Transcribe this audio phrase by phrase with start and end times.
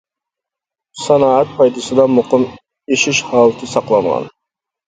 [1.01, 2.47] سانائەت پايدىسىدا مۇقىم
[2.95, 4.31] ئېشىش ھالىتى ساقلانغان.